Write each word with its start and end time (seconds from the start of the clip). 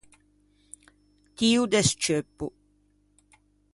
Tio 1.37 1.61
de 1.73 1.81
scceuppo. 1.89 2.47